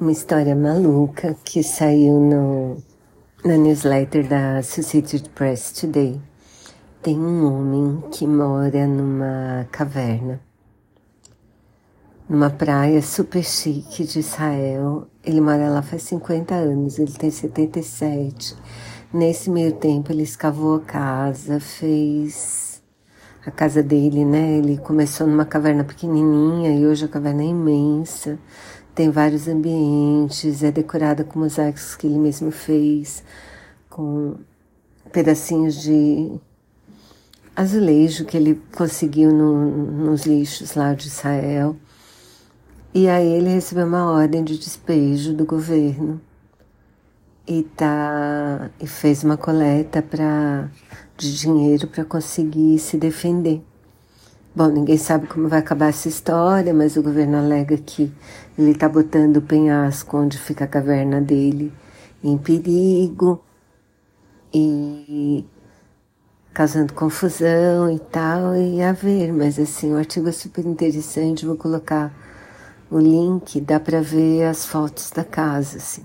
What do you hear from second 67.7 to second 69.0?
e tal, e a